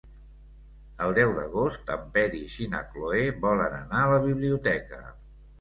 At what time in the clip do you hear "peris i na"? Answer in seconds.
2.17-2.81